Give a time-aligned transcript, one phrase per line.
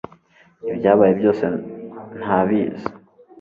[0.69, 1.43] Ibyabaye byose
[2.19, 2.87] ntabizi